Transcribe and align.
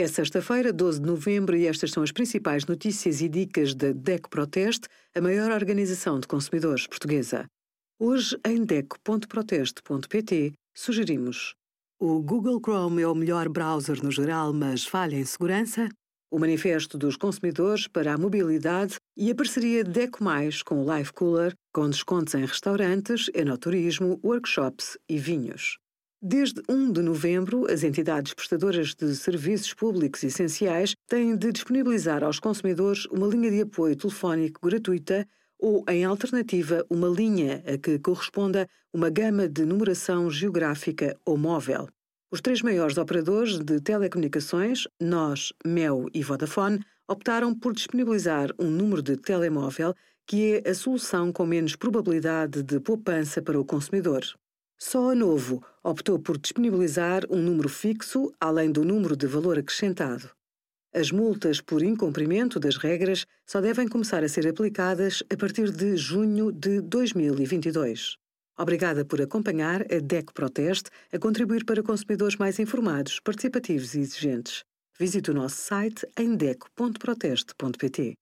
É 0.00 0.06
sexta-feira, 0.06 0.72
12 0.72 1.00
de 1.00 1.06
novembro, 1.06 1.56
e 1.56 1.66
estas 1.66 1.90
são 1.90 2.04
as 2.04 2.12
principais 2.12 2.64
notícias 2.64 3.20
e 3.20 3.28
dicas 3.28 3.74
da 3.74 3.90
DEC 3.90 4.28
Proteste, 4.30 4.86
a 5.12 5.20
maior 5.20 5.50
organização 5.50 6.20
de 6.20 6.28
consumidores 6.28 6.86
portuguesa. 6.86 7.46
Hoje, 7.98 8.38
em 8.46 8.64
DEC.proteste.pt, 8.64 10.52
sugerimos: 10.72 11.56
o 11.98 12.22
Google 12.22 12.60
Chrome 12.60 13.02
é 13.02 13.08
o 13.08 13.14
melhor 13.16 13.48
browser 13.48 14.00
no 14.00 14.12
geral, 14.12 14.52
mas 14.52 14.86
falha 14.86 15.16
em 15.16 15.24
segurança? 15.24 15.88
O 16.30 16.38
Manifesto 16.38 16.96
dos 16.96 17.16
Consumidores 17.16 17.88
para 17.88 18.14
a 18.14 18.18
Mobilidade 18.18 18.98
e 19.16 19.32
a 19.32 19.34
parceria 19.34 19.82
DECO 19.82 20.22
Mais 20.22 20.62
com 20.62 20.80
o 20.80 20.96
Life 20.96 21.12
Cooler, 21.12 21.54
com 21.74 21.90
descontos 21.90 22.34
em 22.34 22.44
restaurantes, 22.44 23.28
enoturismo, 23.34 24.20
workshops 24.22 24.96
e 25.08 25.18
vinhos. 25.18 25.76
Desde 26.20 26.60
1 26.68 26.90
de 26.90 27.00
novembro, 27.00 27.70
as 27.70 27.84
entidades 27.84 28.34
prestadoras 28.34 28.92
de 28.92 29.14
serviços 29.14 29.72
públicos 29.72 30.24
essenciais 30.24 30.96
têm 31.06 31.36
de 31.36 31.52
disponibilizar 31.52 32.24
aos 32.24 32.40
consumidores 32.40 33.06
uma 33.06 33.28
linha 33.28 33.52
de 33.52 33.60
apoio 33.60 33.94
telefónico 33.94 34.66
gratuita 34.68 35.24
ou, 35.60 35.84
em 35.88 36.04
alternativa, 36.04 36.84
uma 36.90 37.06
linha 37.06 37.62
a 37.64 37.78
que 37.78 38.00
corresponda 38.00 38.68
uma 38.92 39.08
gama 39.10 39.48
de 39.48 39.64
numeração 39.64 40.28
geográfica 40.28 41.16
ou 41.24 41.36
móvel. 41.38 41.88
Os 42.32 42.40
três 42.40 42.62
maiores 42.62 42.98
operadores 42.98 43.56
de 43.60 43.80
telecomunicações, 43.80 44.88
NOS, 45.00 45.52
MEO 45.64 46.08
e 46.12 46.20
Vodafone, 46.24 46.80
optaram 47.08 47.54
por 47.54 47.72
disponibilizar 47.72 48.50
um 48.58 48.68
número 48.68 49.02
de 49.02 49.16
telemóvel 49.16 49.94
que 50.26 50.60
é 50.64 50.68
a 50.68 50.74
solução 50.74 51.32
com 51.32 51.46
menos 51.46 51.76
probabilidade 51.76 52.64
de 52.64 52.80
poupança 52.80 53.40
para 53.40 53.58
o 53.58 53.64
consumidor. 53.64 54.24
Só 54.80 55.10
a 55.10 55.14
Novo 55.14 55.60
optou 55.82 56.20
por 56.20 56.38
disponibilizar 56.38 57.24
um 57.28 57.42
número 57.42 57.68
fixo 57.68 58.32
além 58.38 58.70
do 58.70 58.84
número 58.84 59.16
de 59.16 59.26
valor 59.26 59.58
acrescentado. 59.58 60.30
As 60.94 61.10
multas 61.10 61.60
por 61.60 61.82
incumprimento 61.82 62.60
das 62.60 62.76
regras 62.76 63.26
só 63.44 63.60
devem 63.60 63.88
começar 63.88 64.22
a 64.22 64.28
ser 64.28 64.46
aplicadas 64.46 65.22
a 65.32 65.36
partir 65.36 65.72
de 65.72 65.96
junho 65.96 66.52
de 66.52 66.80
2022. 66.80 68.16
Obrigada 68.56 69.04
por 69.04 69.20
acompanhar 69.20 69.82
a 69.82 69.98
DEC 70.00 70.32
Proteste 70.32 70.90
a 71.12 71.18
contribuir 71.18 71.64
para 71.64 71.82
consumidores 71.82 72.36
mais 72.36 72.60
informados, 72.60 73.18
participativos 73.18 73.94
e 73.94 74.00
exigentes. 74.00 74.62
Visite 74.96 75.32
o 75.32 75.34
nosso 75.34 75.56
site 75.56 76.06
em 76.16 76.36
deco.proteste.pt. 76.36 78.14